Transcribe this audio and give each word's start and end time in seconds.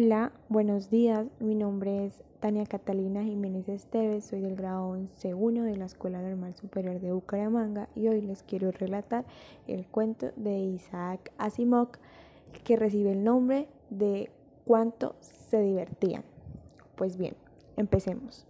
Hola, 0.00 0.30
buenos 0.48 0.90
días. 0.90 1.26
Mi 1.40 1.56
nombre 1.56 2.06
es 2.06 2.22
Tania 2.38 2.64
Catalina 2.66 3.24
Jiménez 3.24 3.68
Esteves, 3.68 4.26
soy 4.26 4.40
del 4.40 4.54
grado 4.54 4.94
11.1 4.94 5.64
de 5.64 5.76
la 5.76 5.86
Escuela 5.86 6.22
Normal 6.22 6.54
Superior 6.54 7.00
de 7.00 7.10
Bucaramanga 7.10 7.88
y 7.96 8.06
hoy 8.06 8.20
les 8.20 8.44
quiero 8.44 8.70
relatar 8.70 9.24
el 9.66 9.88
cuento 9.88 10.30
de 10.36 10.56
Isaac 10.56 11.32
Asimov 11.36 11.88
que 12.62 12.76
recibe 12.76 13.10
el 13.10 13.24
nombre 13.24 13.66
de 13.90 14.30
Cuánto 14.64 15.16
se 15.18 15.60
divertían. 15.62 16.22
Pues 16.94 17.16
bien, 17.16 17.34
empecemos. 17.76 18.46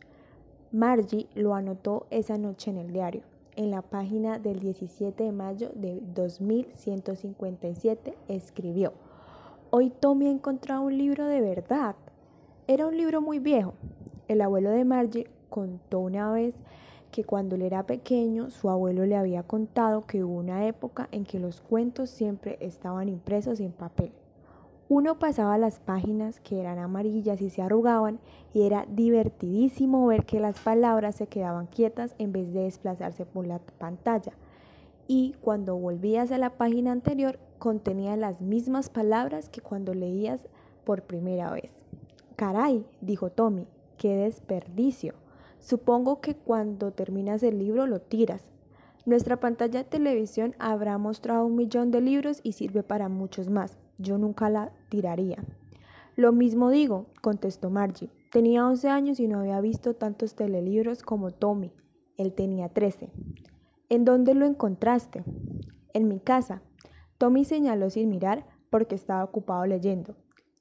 Margie 0.70 1.28
lo 1.34 1.54
anotó 1.54 2.08
esa 2.10 2.36
noche 2.36 2.70
en 2.70 2.76
el 2.76 2.92
diario, 2.92 3.22
en 3.56 3.70
la 3.70 3.80
página 3.80 4.38
del 4.38 4.60
17 4.60 5.24
de 5.24 5.32
mayo 5.32 5.70
de 5.74 6.02
2157 6.14 8.18
escribió 8.28 8.92
Hoy 9.70 9.90
Tommy 9.90 10.28
ha 10.28 10.30
encontrado 10.30 10.80
un 10.80 10.96
libro 10.96 11.26
de 11.26 11.42
verdad. 11.42 11.94
Era 12.66 12.86
un 12.86 12.96
libro 12.96 13.20
muy 13.20 13.38
viejo. 13.38 13.74
El 14.26 14.40
abuelo 14.40 14.70
de 14.70 14.86
Margie 14.86 15.28
contó 15.50 15.98
una 15.98 16.32
vez 16.32 16.54
que 17.10 17.22
cuando 17.24 17.54
él 17.54 17.60
era 17.60 17.82
pequeño 17.84 18.48
su 18.48 18.70
abuelo 18.70 19.04
le 19.04 19.14
había 19.14 19.42
contado 19.42 20.06
que 20.06 20.24
hubo 20.24 20.38
una 20.38 20.66
época 20.66 21.10
en 21.12 21.24
que 21.24 21.38
los 21.38 21.60
cuentos 21.60 22.08
siempre 22.08 22.56
estaban 22.62 23.10
impresos 23.10 23.60
en 23.60 23.72
papel. 23.72 24.12
Uno 24.88 25.18
pasaba 25.18 25.58
las 25.58 25.80
páginas 25.80 26.40
que 26.40 26.60
eran 26.60 26.78
amarillas 26.78 27.42
y 27.42 27.50
se 27.50 27.60
arrugaban 27.60 28.20
y 28.54 28.62
era 28.62 28.86
divertidísimo 28.88 30.06
ver 30.06 30.24
que 30.24 30.40
las 30.40 30.58
palabras 30.60 31.16
se 31.16 31.26
quedaban 31.26 31.66
quietas 31.66 32.14
en 32.16 32.32
vez 32.32 32.54
de 32.54 32.60
desplazarse 32.60 33.26
por 33.26 33.46
la 33.46 33.58
pantalla. 33.58 34.32
Y 35.10 35.34
cuando 35.40 35.74
volvías 35.74 36.30
a 36.32 36.38
la 36.38 36.58
página 36.58 36.92
anterior 36.92 37.38
contenía 37.58 38.14
las 38.16 38.42
mismas 38.42 38.90
palabras 38.90 39.48
que 39.48 39.62
cuando 39.62 39.94
leías 39.94 40.46
por 40.84 41.02
primera 41.02 41.50
vez. 41.50 41.72
Caray, 42.36 42.84
dijo 43.00 43.30
Tommy, 43.30 43.66
qué 43.96 44.14
desperdicio. 44.16 45.14
Supongo 45.58 46.20
que 46.20 46.36
cuando 46.36 46.92
terminas 46.92 47.42
el 47.42 47.58
libro 47.58 47.86
lo 47.86 48.00
tiras. 48.00 48.44
Nuestra 49.06 49.40
pantalla 49.40 49.82
de 49.82 49.88
televisión 49.88 50.54
habrá 50.58 50.98
mostrado 50.98 51.46
un 51.46 51.56
millón 51.56 51.90
de 51.90 52.02
libros 52.02 52.40
y 52.42 52.52
sirve 52.52 52.82
para 52.82 53.08
muchos 53.08 53.48
más. 53.48 53.78
Yo 53.96 54.18
nunca 54.18 54.50
la 54.50 54.72
tiraría. 54.90 55.42
Lo 56.16 56.32
mismo 56.32 56.68
digo, 56.68 57.06
contestó 57.22 57.70
Margie. 57.70 58.10
Tenía 58.30 58.66
11 58.66 58.88
años 58.90 59.20
y 59.20 59.26
no 59.26 59.40
había 59.40 59.60
visto 59.62 59.94
tantos 59.94 60.34
telelibros 60.34 61.02
como 61.02 61.30
Tommy. 61.30 61.72
Él 62.18 62.34
tenía 62.34 62.68
13. 62.68 63.10
¿En 63.90 64.04
dónde 64.04 64.34
lo 64.34 64.44
encontraste? 64.44 65.24
En 65.94 66.08
mi 66.08 66.20
casa. 66.20 66.60
Tommy 67.16 67.46
señaló 67.46 67.88
sin 67.88 68.10
mirar 68.10 68.46
porque 68.70 68.94
estaba 68.94 69.24
ocupado 69.24 69.64
leyendo. 69.64 70.14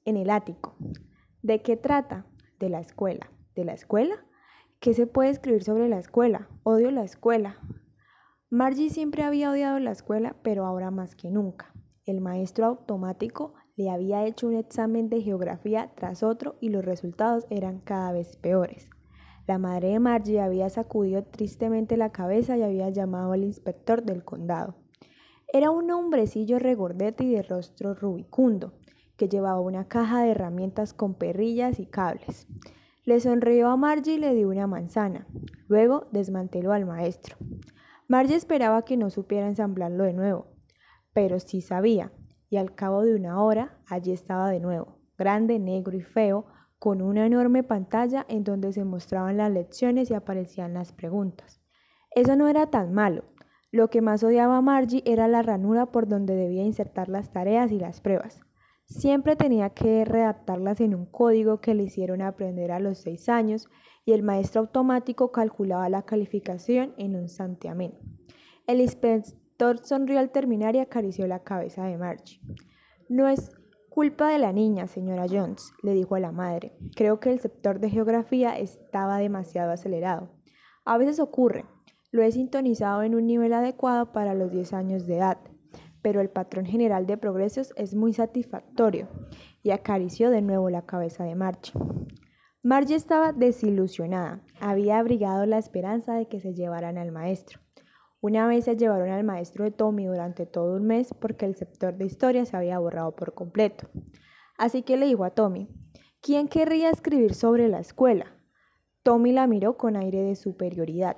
En 0.06 0.16
el 0.16 0.30
ático. 0.30 0.76
¿De 1.42 1.60
qué 1.60 1.76
trata? 1.76 2.24
De 2.58 2.70
la 2.70 2.80
escuela. 2.80 3.30
¿De 3.54 3.66
la 3.66 3.74
escuela? 3.74 4.24
¿Qué 4.80 4.94
se 4.94 5.06
puede 5.06 5.28
escribir 5.28 5.62
sobre 5.62 5.90
la 5.90 5.98
escuela? 5.98 6.48
Odio 6.62 6.90
la 6.90 7.02
escuela. 7.02 7.58
Margie 8.48 8.88
siempre 8.88 9.24
había 9.24 9.50
odiado 9.50 9.78
la 9.78 9.90
escuela, 9.90 10.36
pero 10.42 10.64
ahora 10.64 10.90
más 10.90 11.14
que 11.14 11.30
nunca. 11.30 11.74
El 12.06 12.22
maestro 12.22 12.64
automático 12.64 13.52
le 13.76 13.90
había 13.90 14.24
hecho 14.24 14.46
un 14.46 14.54
examen 14.54 15.10
de 15.10 15.20
geografía 15.20 15.92
tras 15.96 16.22
otro 16.22 16.56
y 16.60 16.70
los 16.70 16.82
resultados 16.82 17.46
eran 17.50 17.80
cada 17.80 18.10
vez 18.12 18.38
peores. 18.38 18.88
La 19.48 19.56
madre 19.56 19.88
de 19.88 19.98
Margie 19.98 20.42
había 20.42 20.68
sacudido 20.68 21.24
tristemente 21.24 21.96
la 21.96 22.12
cabeza 22.12 22.58
y 22.58 22.62
había 22.62 22.90
llamado 22.90 23.32
al 23.32 23.44
inspector 23.44 24.02
del 24.02 24.22
condado. 24.22 24.74
Era 25.50 25.70
un 25.70 25.90
hombrecillo 25.90 26.58
regordete 26.58 27.24
y 27.24 27.32
de 27.32 27.42
rostro 27.42 27.94
rubicundo, 27.94 28.74
que 29.16 29.30
llevaba 29.30 29.60
una 29.60 29.88
caja 29.88 30.22
de 30.22 30.32
herramientas 30.32 30.92
con 30.92 31.14
perrillas 31.14 31.80
y 31.80 31.86
cables. 31.86 32.46
Le 33.06 33.20
sonrió 33.20 33.68
a 33.70 33.78
Margie 33.78 34.16
y 34.16 34.18
le 34.18 34.34
dio 34.34 34.50
una 34.50 34.66
manzana. 34.66 35.26
Luego 35.66 36.08
desmanteló 36.12 36.74
al 36.74 36.84
maestro. 36.84 37.38
Margie 38.06 38.36
esperaba 38.36 38.84
que 38.84 38.98
no 38.98 39.08
supiera 39.08 39.48
ensamblarlo 39.48 40.04
de 40.04 40.12
nuevo, 40.12 40.48
pero 41.14 41.40
sí 41.40 41.62
sabía, 41.62 42.12
y 42.50 42.58
al 42.58 42.74
cabo 42.74 43.02
de 43.02 43.14
una 43.14 43.42
hora 43.42 43.78
allí 43.86 44.12
estaba 44.12 44.50
de 44.50 44.60
nuevo, 44.60 44.98
grande, 45.16 45.58
negro 45.58 45.96
y 45.96 46.02
feo, 46.02 46.44
con 46.78 47.02
una 47.02 47.26
enorme 47.26 47.62
pantalla 47.62 48.24
en 48.28 48.44
donde 48.44 48.72
se 48.72 48.84
mostraban 48.84 49.36
las 49.36 49.50
lecciones 49.50 50.10
y 50.10 50.14
aparecían 50.14 50.74
las 50.74 50.92
preguntas. 50.92 51.60
Eso 52.14 52.36
no 52.36 52.48
era 52.48 52.66
tan 52.68 52.92
malo, 52.92 53.24
lo 53.70 53.90
que 53.90 54.00
más 54.00 54.22
odiaba 54.24 54.56
a 54.56 54.62
Margie 54.62 55.02
era 55.04 55.28
la 55.28 55.42
ranura 55.42 55.86
por 55.86 56.08
donde 56.08 56.34
debía 56.34 56.64
insertar 56.64 57.08
las 57.08 57.30
tareas 57.32 57.70
y 57.70 57.78
las 57.78 58.00
pruebas. 58.00 58.40
Siempre 58.86 59.36
tenía 59.36 59.70
que 59.70 60.06
redactarlas 60.06 60.80
en 60.80 60.94
un 60.94 61.04
código 61.04 61.60
que 61.60 61.74
le 61.74 61.82
hicieron 61.82 62.22
aprender 62.22 62.72
a 62.72 62.80
los 62.80 62.98
seis 62.98 63.28
años 63.28 63.68
y 64.06 64.12
el 64.12 64.22
maestro 64.22 64.62
automático 64.62 65.30
calculaba 65.32 65.90
la 65.90 66.02
calificación 66.02 66.94
en 66.96 67.14
un 67.14 67.28
santiamén. 67.28 67.92
El 68.66 68.80
inspector 68.80 69.84
sonrió 69.84 70.18
al 70.18 70.30
terminar 70.30 70.74
y 70.74 70.78
acarició 70.78 71.26
la 71.26 71.42
cabeza 71.42 71.84
de 71.84 71.98
Margie. 71.98 72.40
No 73.10 73.28
es 73.28 73.50
culpa 73.88 74.28
de 74.28 74.38
la 74.38 74.52
niña, 74.52 74.86
señora 74.86 75.26
Jones, 75.28 75.72
le 75.82 75.94
dijo 75.94 76.14
a 76.14 76.20
la 76.20 76.32
madre. 76.32 76.76
Creo 76.94 77.20
que 77.20 77.30
el 77.30 77.40
sector 77.40 77.80
de 77.80 77.90
geografía 77.90 78.58
estaba 78.58 79.18
demasiado 79.18 79.72
acelerado. 79.72 80.30
A 80.84 80.98
veces 80.98 81.20
ocurre, 81.20 81.64
lo 82.10 82.22
he 82.22 82.32
sintonizado 82.32 83.02
en 83.02 83.14
un 83.14 83.26
nivel 83.26 83.52
adecuado 83.52 84.12
para 84.12 84.34
los 84.34 84.50
10 84.50 84.72
años 84.72 85.06
de 85.06 85.16
edad, 85.16 85.38
pero 86.02 86.20
el 86.20 86.30
patrón 86.30 86.64
general 86.64 87.06
de 87.06 87.18
progresos 87.18 87.72
es 87.76 87.94
muy 87.94 88.12
satisfactorio 88.12 89.08
y 89.62 89.70
acarició 89.70 90.30
de 90.30 90.42
nuevo 90.42 90.70
la 90.70 90.86
cabeza 90.86 91.24
de 91.24 91.34
Marge. 91.34 91.72
Marge 92.62 92.94
estaba 92.94 93.32
desilusionada, 93.32 94.42
había 94.60 94.98
abrigado 94.98 95.44
la 95.46 95.58
esperanza 95.58 96.14
de 96.14 96.26
que 96.26 96.40
se 96.40 96.54
llevaran 96.54 96.98
al 96.98 97.12
maestro. 97.12 97.60
Una 98.20 98.46
vez 98.46 98.64
se 98.64 98.76
llevaron 98.76 99.10
al 99.10 99.24
maestro 99.24 99.64
de 99.64 99.70
Tommy 99.70 100.06
durante 100.06 100.46
todo 100.46 100.76
un 100.76 100.86
mes 100.86 101.14
porque 101.14 101.46
el 101.46 101.54
sector 101.54 101.96
de 101.96 102.06
historia 102.06 102.44
se 102.44 102.56
había 102.56 102.78
borrado 102.78 103.14
por 103.14 103.34
completo. 103.34 103.88
Así 104.56 104.82
que 104.82 104.96
le 104.96 105.06
dijo 105.06 105.24
a 105.24 105.30
Tommy, 105.30 105.68
¿quién 106.20 106.48
querría 106.48 106.90
escribir 106.90 107.34
sobre 107.34 107.68
la 107.68 107.80
escuela? 107.80 108.26
Tommy 109.02 109.32
la 109.32 109.46
miró 109.46 109.76
con 109.76 109.96
aire 109.96 110.22
de 110.22 110.34
superioridad 110.34 111.16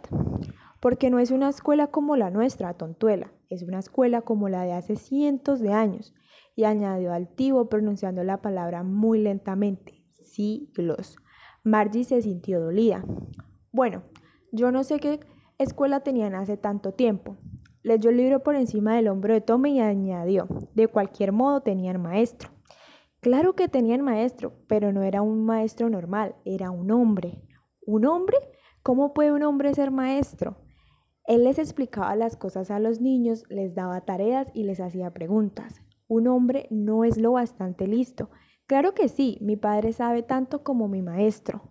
porque 0.81 1.11
no 1.11 1.19
es 1.19 1.31
una 1.31 1.51
escuela 1.51 1.89
como 1.89 2.17
la 2.17 2.31
nuestra, 2.31 2.75
tontuela, 2.75 3.31
es 3.51 3.63
una 3.63 3.79
escuela 3.79 4.23
como 4.23 4.49
la 4.49 4.65
de 4.65 4.73
hace 4.73 4.97
cientos 4.97 5.61
de 5.61 5.73
años, 5.73 6.15
y 6.57 6.65
añadió 6.65 7.13
altivo 7.13 7.69
pronunciando 7.69 8.25
la 8.25 8.43
palabra 8.43 8.83
muy 8.83 9.21
lentamente, 9.21 10.03
siglos. 10.19 11.17
Margie 11.63 12.05
se 12.05 12.23
sintió 12.23 12.61
dolida. 12.61 13.05
Bueno, 13.73 14.03
yo 14.53 14.73
no 14.73 14.83
sé 14.83 14.99
qué 14.99 15.21
escuela 15.63 16.01
tenían 16.01 16.35
hace 16.35 16.57
tanto 16.57 16.93
tiempo. 16.93 17.37
Leyó 17.83 18.11
el 18.11 18.17
libro 18.17 18.43
por 18.43 18.57
encima 18.57 18.97
del 18.97 19.09
hombro 19.09 19.35
de 19.35 19.41
Tommy 19.41 19.77
y 19.77 19.81
añadió, 19.81 20.49
de 20.75 20.89
cualquier 20.89 21.33
modo 21.33 21.63
tenían 21.63 22.01
maestro. 22.01 22.51
Claro 23.21 23.55
que 23.55 23.69
tenían 23.69 24.01
maestro, 24.01 24.55
pero 24.67 24.93
no 24.93 25.03
era 25.03 25.23
un 25.23 25.45
maestro 25.45 25.91
normal, 25.91 26.37
era 26.45 26.71
un 26.71 26.91
hombre. 26.91 27.43
¿Un 27.83 28.07
hombre? 28.07 28.37
¿Cómo 28.83 29.13
puede 29.13 29.33
un 29.33 29.43
hombre 29.43 29.75
ser 29.75 29.91
maestro? 29.91 30.57
Él 31.27 31.45
les 31.45 31.59
explicaba 31.59 32.17
las 32.17 32.37
cosas 32.37 32.71
a 32.71 32.79
los 32.79 33.01
niños, 33.01 33.45
les 33.51 33.75
daba 33.75 34.01
tareas 34.01 34.49
y 34.55 34.65
les 34.65 34.81
hacía 34.81 35.13
preguntas. 35.13 35.83
Un 36.09 36.29
hombre 36.29 36.67
no 36.71 37.05
es 37.05 37.19
lo 37.19 37.33
bastante 37.33 37.87
listo. 37.87 38.31
Claro 38.67 38.95
que 38.95 39.09
sí, 39.09 39.39
mi 39.41 39.57
padre 39.57 39.93
sabe 39.93 40.23
tanto 40.23 40.63
como 40.63 40.89
mi 40.89 41.03
maestro. 41.03 41.63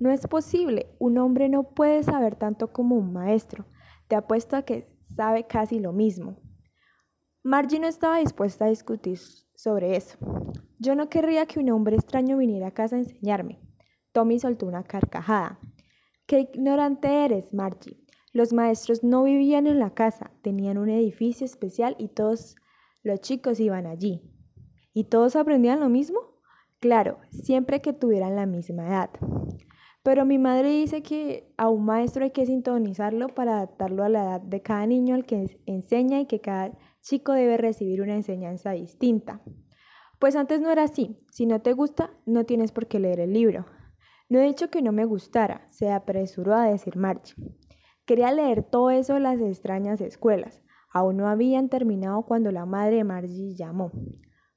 No 0.00 0.10
es 0.10 0.26
posible, 0.26 0.96
un 0.98 1.18
hombre 1.18 1.50
no 1.50 1.74
puede 1.74 2.02
saber 2.02 2.34
tanto 2.34 2.72
como 2.72 2.96
un 2.96 3.12
maestro. 3.12 3.66
Te 4.08 4.16
apuesto 4.16 4.56
a 4.56 4.62
que 4.62 4.88
sabe 5.14 5.46
casi 5.46 5.78
lo 5.78 5.92
mismo. 5.92 6.38
Margie 7.42 7.78
no 7.78 7.86
estaba 7.86 8.18
dispuesta 8.18 8.64
a 8.64 8.70
discutir 8.70 9.18
sobre 9.54 9.96
eso. 9.96 10.16
Yo 10.78 10.94
no 10.94 11.10
querría 11.10 11.44
que 11.44 11.60
un 11.60 11.70
hombre 11.70 11.96
extraño 11.96 12.38
viniera 12.38 12.68
a 12.68 12.70
casa 12.70 12.96
a 12.96 13.00
enseñarme. 13.00 13.60
Tommy 14.12 14.38
soltó 14.38 14.64
una 14.64 14.84
carcajada. 14.84 15.60
Qué 16.24 16.48
ignorante 16.50 17.26
eres, 17.26 17.52
Margie. 17.52 18.02
Los 18.32 18.54
maestros 18.54 19.04
no 19.04 19.24
vivían 19.24 19.66
en 19.66 19.78
la 19.78 19.92
casa, 19.92 20.30
tenían 20.40 20.78
un 20.78 20.88
edificio 20.88 21.44
especial 21.44 21.94
y 21.98 22.08
todos 22.08 22.56
los 23.02 23.20
chicos 23.20 23.60
iban 23.60 23.86
allí. 23.86 24.22
¿Y 24.94 25.04
todos 25.04 25.36
aprendían 25.36 25.78
lo 25.78 25.90
mismo? 25.90 26.20
Claro, 26.78 27.18
siempre 27.30 27.82
que 27.82 27.92
tuvieran 27.92 28.34
la 28.34 28.46
misma 28.46 28.86
edad. 28.86 29.10
Pero 30.02 30.24
mi 30.24 30.38
madre 30.38 30.70
dice 30.70 31.02
que 31.02 31.52
a 31.58 31.68
un 31.68 31.84
maestro 31.84 32.24
hay 32.24 32.30
que 32.30 32.46
sintonizarlo 32.46 33.28
para 33.28 33.58
adaptarlo 33.58 34.02
a 34.02 34.08
la 34.08 34.22
edad 34.22 34.40
de 34.40 34.62
cada 34.62 34.86
niño 34.86 35.14
al 35.14 35.26
que 35.26 35.60
enseña 35.66 36.20
y 36.20 36.26
que 36.26 36.40
cada 36.40 36.72
chico 37.02 37.32
debe 37.32 37.58
recibir 37.58 38.00
una 38.00 38.14
enseñanza 38.14 38.70
distinta. 38.72 39.42
Pues 40.18 40.36
antes 40.36 40.60
no 40.60 40.70
era 40.70 40.84
así. 40.84 41.18
Si 41.30 41.46
no 41.46 41.60
te 41.60 41.72
gusta, 41.72 42.10
no 42.24 42.44
tienes 42.44 42.72
por 42.72 42.86
qué 42.86 42.98
leer 42.98 43.20
el 43.20 43.32
libro. 43.32 43.66
No 44.30 44.38
he 44.38 44.46
dicho 44.46 44.70
que 44.70 44.80
no 44.80 44.92
me 44.92 45.04
gustara, 45.04 45.66
se 45.68 45.90
apresuró 45.90 46.54
a 46.54 46.66
decir 46.66 46.96
March. 46.96 47.34
Quería 48.06 48.32
leer 48.32 48.62
todo 48.62 48.90
eso 48.90 49.14
de 49.14 49.20
las 49.20 49.40
extrañas 49.40 50.00
escuelas. 50.00 50.62
Aún 50.92 51.16
no 51.18 51.28
habían 51.28 51.68
terminado 51.68 52.22
cuando 52.22 52.50
la 52.52 52.64
madre 52.64 52.96
de 52.96 53.04
Margie 53.04 53.54
llamó. 53.54 53.92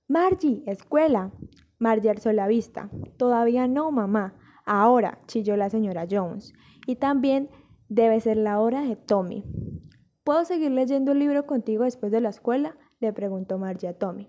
Margie, 0.08 0.64
escuela. 0.68 1.32
Margie 1.80 2.10
alzó 2.10 2.32
la 2.34 2.48
vista. 2.48 2.90
Todavía 3.18 3.68
no, 3.68 3.92
mamá. 3.92 4.36
Ahora, 4.66 5.20
chilló 5.28 5.56
la 5.58 5.70
señora 5.70 6.08
Jones. 6.10 6.54
Y 6.88 6.96
también 6.96 7.50
debe 7.90 8.20
ser 8.20 8.38
la 8.38 8.60
hora 8.60 8.82
de 8.82 8.96
Tommy. 8.96 9.44
¿Puedo 10.24 10.46
seguir 10.46 10.72
leyendo 10.72 11.12
el 11.12 11.20
libro 11.20 11.46
contigo 11.46 11.84
después 11.84 12.12
de 12.12 12.22
la 12.22 12.30
escuela? 12.30 12.78
le 13.00 13.12
preguntó 13.12 13.58
Margie 13.58 13.90
a 13.90 13.98
Tommy. 13.98 14.28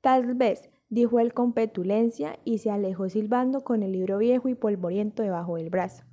Tal 0.00 0.34
vez, 0.34 0.68
dijo 0.88 1.20
él 1.20 1.32
con 1.32 1.52
petulencia 1.52 2.38
y 2.44 2.58
se 2.58 2.70
alejó 2.70 3.08
silbando 3.08 3.60
con 3.60 3.82
el 3.82 3.92
libro 3.92 4.18
viejo 4.18 4.48
y 4.48 4.54
polvoriento 4.54 5.22
debajo 5.22 5.56
del 5.56 5.70
brazo. 5.70 6.04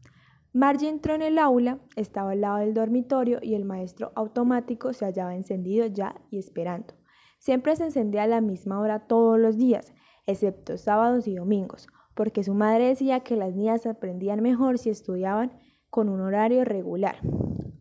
Margie 0.54 0.89
entró 0.89 1.15
en 1.15 1.21
el 1.21 1.39
aula, 1.39 1.80
estaba 1.95 2.31
al 2.31 2.42
lado 2.42 2.57
del 2.57 2.74
dormitorio 2.74 3.39
y 3.42 3.56
el 3.56 3.65
maestro 3.65 4.12
automático 4.15 4.94
se 4.94 5.06
hallaba 5.06 5.36
encendido 5.36 5.86
ya 5.88 6.15
y 6.30 6.38
esperando. 6.38 6.94
Siempre 7.39 7.75
se 7.75 7.86
encendía 7.86 8.24
a 8.24 8.27
la 8.27 8.42
misma 8.42 8.80
hora 8.80 9.07
todos 9.07 9.39
los 9.39 9.57
días, 9.57 9.94
excepto 10.25 10.77
sábados 10.77 11.27
y 11.27 11.36
domingos, 11.36 11.88
porque 12.18 12.44
su 12.44 12.56
madre 12.56 12.88
decía 12.88 13.19
que 13.19 13.36
las 13.36 13.54
niñas 13.54 13.86
aprendían 13.86 14.42
mejor 14.42 14.80
si 14.80 14.90
estudiaban 14.90 15.52
con 15.92 16.10
un 16.10 16.19
horario 16.19 16.66
regular. 16.66 17.19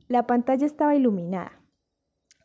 La 0.09 0.27
pantalla 0.27 0.67
estaba 0.67 0.95
iluminada. 0.95 1.53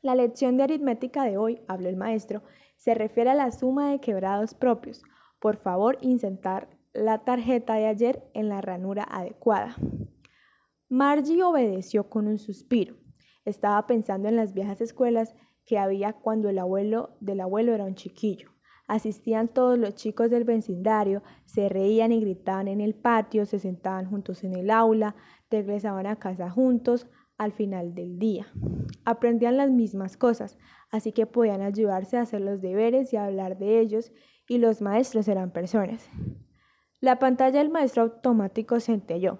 La 0.02 0.16
lección 0.16 0.56
de 0.56 0.64
aritmética 0.64 1.26
de 1.26 1.38
hoy, 1.38 1.62
habló 1.68 1.90
el 1.90 1.98
maestro, 1.98 2.44
se 2.78 2.96
refiere 2.96 3.32
a 3.32 3.36
la 3.36 3.52
suma 3.52 3.92
de 3.92 4.00
quebrados 4.00 4.54
propios. 4.54 5.04
Por 5.40 5.58
favor, 5.58 5.98
insertar 6.00 6.70
la 6.94 7.26
tarjeta 7.26 7.76
de 7.76 7.88
ayer 7.88 8.24
en 8.34 8.48
la 8.48 8.62
ranura 8.62 9.04
adecuada. 9.04 9.76
Margie 10.88 11.44
obedeció 11.44 12.10
con 12.10 12.26
un 12.28 12.38
suspiro. 12.38 12.96
Estaba 13.44 13.86
pensando 13.86 14.30
en 14.30 14.38
las 14.38 14.54
viejas 14.54 14.80
escuelas 14.80 15.36
que 15.66 15.78
había 15.78 16.14
cuando 16.14 16.48
el 16.48 16.58
abuelo 16.58 17.18
del 17.20 17.42
abuelo 17.42 17.74
era 17.74 17.84
un 17.84 17.96
chiquillo. 17.96 18.50
Asistían 18.92 19.48
todos 19.48 19.80
los 19.80 19.96
chicos 19.96 20.30
del 20.30 20.44
vecindario, 20.44 21.24
se 21.46 21.70
reían 21.70 22.12
y 22.12 22.20
gritaban 22.20 22.68
en 22.68 22.82
el 22.82 22.94
patio, 22.94 23.46
se 23.46 23.58
sentaban 23.58 24.06
juntos 24.06 24.44
en 24.44 24.54
el 24.54 24.70
aula, 24.70 25.16
regresaban 25.50 26.08
a 26.08 26.18
casa 26.18 26.50
juntos 26.50 27.08
al 27.38 27.54
final 27.54 27.96
del 27.96 28.20
día. 28.20 28.48
Aprendían 29.06 29.56
las 29.56 29.72
mismas 29.72 30.18
cosas, 30.18 30.58
así 30.90 31.14
que 31.14 31.26
podían 31.26 31.62
ayudarse 31.62 32.18
a 32.18 32.24
hacer 32.24 32.42
los 32.42 32.60
deberes 32.60 33.14
y 33.14 33.16
a 33.16 33.24
hablar 33.24 33.58
de 33.58 33.80
ellos, 33.80 34.12
y 34.50 34.58
los 34.58 34.82
maestros 34.82 35.30
eran 35.30 35.52
personas. 35.52 36.10
La 37.00 37.18
pantalla 37.18 37.60
del 37.60 37.70
maestro 37.70 38.04
automático 38.04 38.82
centelló. 38.82 39.40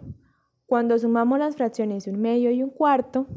Cuando 0.66 0.98
sumamos 0.98 1.40
las 1.40 1.58
fracciones 1.58 2.08
un 2.08 2.22
medio 2.22 2.52
y 2.52 2.64
un 2.64 2.70
cuarto, 2.70 3.28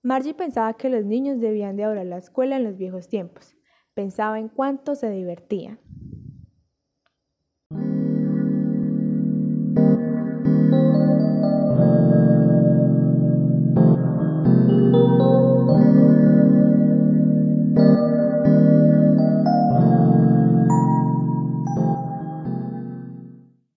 Margie 0.00 0.32
pensaba 0.32 0.74
que 0.74 0.90
los 0.90 1.04
niños 1.04 1.40
debían 1.40 1.74
de 1.74 1.82
adorar 1.82 2.06
la 2.06 2.18
escuela 2.18 2.54
en 2.54 2.62
los 2.62 2.76
viejos 2.76 3.08
tiempos. 3.08 3.56
Pensaba 3.94 4.40
en 4.40 4.48
cuánto 4.48 4.96
se 4.96 5.08
divertían. 5.08 5.78